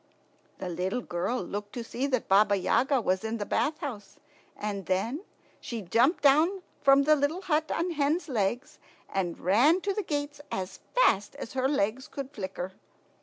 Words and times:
The 0.57 0.67
little 0.67 1.01
girl 1.01 1.43
looked 1.43 1.73
to 1.73 1.83
see 1.83 2.07
that 2.07 2.27
Baba 2.27 2.55
Yaga 2.55 2.99
was 2.99 3.23
in 3.23 3.37
the 3.37 3.45
bath 3.45 3.77
house, 3.81 4.17
and 4.57 4.87
then 4.87 5.21
she 5.59 5.83
jumped 5.83 6.23
down 6.23 6.63
from 6.81 7.03
the 7.03 7.15
little 7.15 7.43
hut 7.43 7.69
on 7.69 7.91
hen's 7.91 8.27
legs, 8.27 8.79
and 9.09 9.37
ran 9.37 9.79
to 9.81 9.93
the 9.93 10.01
gates 10.01 10.41
as 10.51 10.79
fast 10.95 11.35
as 11.35 11.53
her 11.53 11.67
legs 11.69 12.07
could 12.07 12.31
flicker. 12.31 12.71